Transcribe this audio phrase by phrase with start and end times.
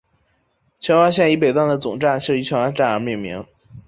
[0.79, 3.45] 荃湾线以北端的总站设于荃湾站而命名。